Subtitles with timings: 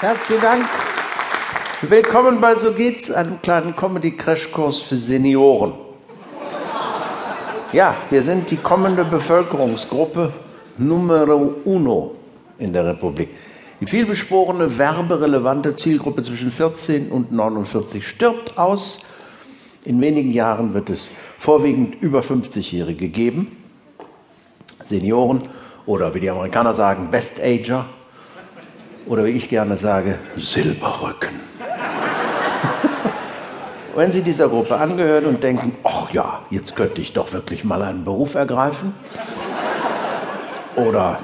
[0.00, 0.66] Herzlichen Dank.
[1.80, 5.72] Willkommen bei So geht's, einem kleinen Comedy-Crashkurs für Senioren.
[7.72, 10.30] Ja, wir sind die kommende Bevölkerungsgruppe
[10.76, 12.16] Numero uno
[12.58, 13.30] in der Republik.
[13.80, 18.98] Die vielbeschworene, werberelevante Zielgruppe zwischen 14 und 49 stirbt aus.
[19.86, 23.56] In wenigen Jahren wird es vorwiegend über 50-Jährige geben,
[24.82, 25.48] Senioren
[25.86, 27.86] oder wie die Amerikaner sagen, Best-Ager
[29.06, 31.40] oder wie ich gerne sage, Silberrücken.
[33.94, 37.82] Wenn Sie dieser Gruppe angehören und denken, ach ja, jetzt könnte ich doch wirklich mal
[37.82, 38.94] einen Beruf ergreifen,
[40.76, 41.18] oder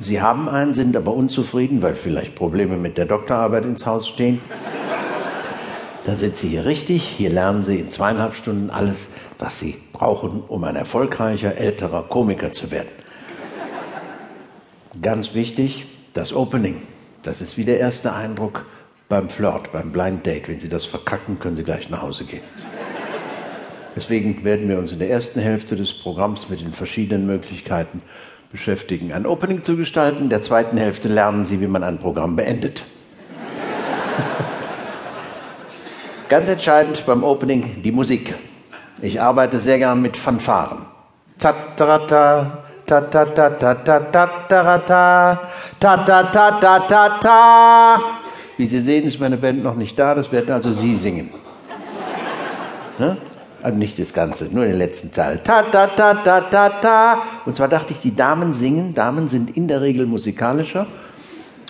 [0.00, 4.40] Sie haben einen, sind aber unzufrieden, weil vielleicht Probleme mit der Doktorarbeit ins Haus stehen,
[6.04, 7.04] dann sind Sie hier richtig.
[7.04, 9.08] Hier lernen Sie in zweieinhalb Stunden alles,
[9.38, 12.88] was Sie brauchen, um ein erfolgreicher, älterer Komiker zu werden.
[15.00, 16.82] Ganz wichtig, das Opening.
[17.26, 18.66] Das ist wie der erste Eindruck
[19.08, 20.46] beim Flirt, beim Blind Date.
[20.46, 22.44] Wenn Sie das verkacken, können Sie gleich nach Hause gehen.
[23.96, 28.00] Deswegen werden wir uns in der ersten Hälfte des Programms mit den verschiedenen Möglichkeiten
[28.52, 30.22] beschäftigen, ein Opening zu gestalten.
[30.22, 32.84] In der zweiten Hälfte lernen Sie, wie man ein Programm beendet.
[36.28, 38.36] Ganz entscheidend beim Opening die Musik.
[39.02, 40.86] Ich arbeite sehr gern mit Fanfaren.
[41.40, 45.16] Ta ta ta ta ta ta ta ta ta ta ta
[45.78, 48.00] ta ta ta ta ta ta
[48.56, 51.30] Wie Sie sehen, ist meine Band noch nicht da, das werden also Sie singen.
[52.98, 53.18] Ne?
[53.62, 55.40] Also nicht das Ganze, nur den letzten Teil.
[55.40, 57.22] Ta ta ta ta ta ta.
[57.44, 58.94] Und zwar dachte ich, die Damen singen.
[58.94, 60.86] Damen sind in der Regel musikalischer.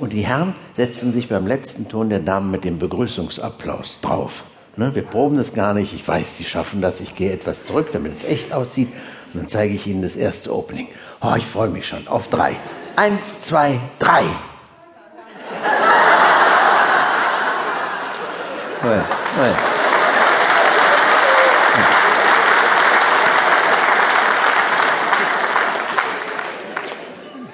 [0.00, 4.44] Und die Herren setzen sich beim letzten Ton der Damen mit dem Begrüßungsapplaus drauf.
[4.76, 5.92] Ne, wir proben das gar nicht.
[5.92, 7.00] Ich weiß, Sie schaffen das.
[7.00, 8.88] Ich gehe etwas zurück, damit es echt aussieht.
[9.32, 10.88] Und dann zeige ich Ihnen das erste Opening.
[11.20, 12.08] Oh, ich freue mich schon.
[12.08, 12.56] Auf drei.
[12.96, 14.24] Eins, zwei, drei.
[18.84, 19.72] Ja, ja.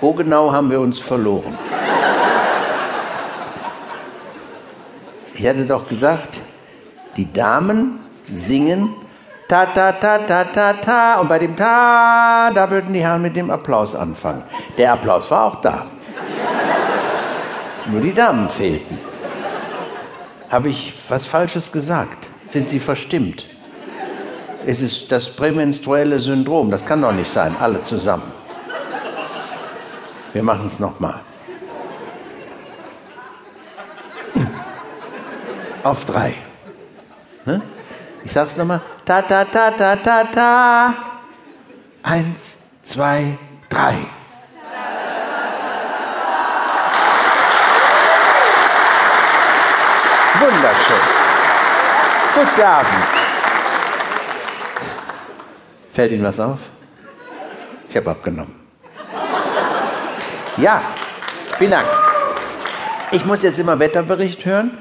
[0.00, 1.58] Wo genau haben wir uns verloren?
[5.34, 6.40] Ich hatte doch gesagt,
[7.16, 7.98] die Damen
[8.32, 8.88] singen
[9.48, 13.36] ta ta ta ta ta ta und bei dem ta, da würden die Herren mit
[13.36, 14.42] dem Applaus anfangen.
[14.76, 15.84] Der Applaus war auch da.
[17.86, 18.98] Nur die Damen fehlten.
[20.50, 22.28] Habe ich was Falsches gesagt?
[22.48, 23.46] Sind Sie verstimmt?
[24.64, 26.70] Es ist das prämenstruelle Syndrom.
[26.70, 28.32] Das kann doch nicht sein, alle zusammen.
[30.32, 31.20] Wir machen es nochmal.
[35.84, 36.34] Auf drei.
[37.46, 37.62] Ne?
[38.24, 38.80] Ich sag's nochmal.
[39.04, 40.94] Ta, ta, ta, ta, ta, ta.
[42.02, 43.94] Eins, zwei, drei.
[50.40, 50.96] Wunderschön.
[52.34, 52.88] Guten Abend.
[55.92, 56.58] Fällt Ihnen was auf?
[57.88, 58.54] Ich habe abgenommen.
[60.56, 60.82] Ja,
[61.58, 61.86] vielen Dank.
[63.12, 64.78] Ich muss jetzt immer Wetterbericht hören,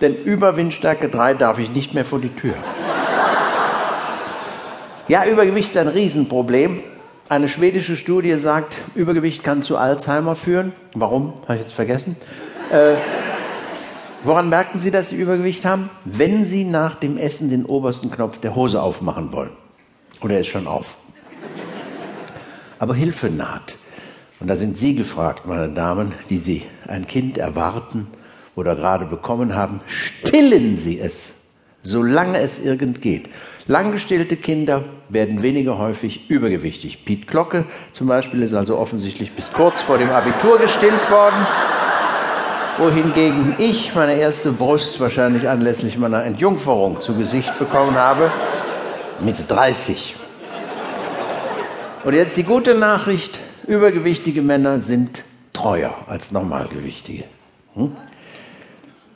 [0.00, 2.54] denn über Windstärke 3 darf ich nicht mehr vor die Tür.
[5.06, 6.80] Ja, Übergewicht ist ein Riesenproblem.
[7.28, 10.72] Eine schwedische Studie sagt, Übergewicht kann zu Alzheimer führen.
[10.94, 11.34] Warum?
[11.42, 12.16] Habe ich jetzt vergessen.
[12.70, 12.94] Äh,
[14.22, 15.90] woran merken Sie, dass Sie Übergewicht haben?
[16.04, 19.52] Wenn Sie nach dem Essen den obersten Knopf der Hose aufmachen wollen.
[20.22, 20.98] Oder er ist schon auf.
[22.78, 23.76] Aber Hilfe naht.
[24.40, 28.08] Und da sind Sie gefragt, meine Damen, die Sie ein Kind erwarten
[28.56, 29.80] oder gerade bekommen haben.
[29.86, 31.34] Stillen Sie es,
[31.82, 33.28] solange es irgend geht.
[33.66, 37.04] Langgestillte Kinder werden weniger häufig übergewichtig.
[37.04, 41.46] Piet Glocke zum Beispiel ist also offensichtlich bis kurz vor dem Abitur gestillt worden,
[42.76, 48.30] wohingegen ich meine erste Brust wahrscheinlich anlässlich meiner Entjungferung zu Gesicht bekommen habe
[49.20, 50.16] mit 30.
[52.04, 57.24] Und jetzt die gute Nachricht, übergewichtige Männer sind treuer als normalgewichtige.
[57.74, 57.96] Hm?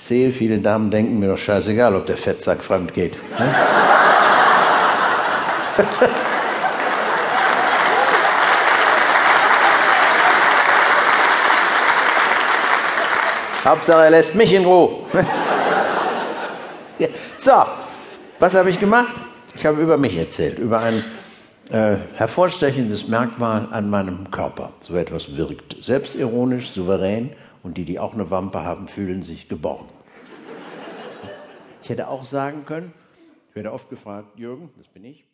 [0.00, 3.16] Sehe, viele Damen denken mir doch scheißegal, ob der Fettsack fremd geht.
[3.36, 3.44] Hm?
[13.62, 15.00] Hauptsache, er lässt mich in Ruhe.
[17.36, 17.52] so,
[18.38, 19.12] was habe ich gemacht?
[19.54, 21.04] Ich habe über mich erzählt, über ein
[21.70, 24.70] äh, hervorstechendes Merkmal an meinem Körper.
[24.80, 27.32] So etwas wirkt selbstironisch, souverän
[27.62, 29.88] und die, die auch eine Wampe haben, fühlen sich geborgen.
[31.82, 32.92] Ich hätte auch sagen können,
[33.48, 35.24] ich werde oft gefragt, Jürgen, das bin ich,